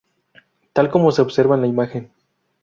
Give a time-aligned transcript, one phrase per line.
[0.73, 2.11] Tal como se observa en la imagen.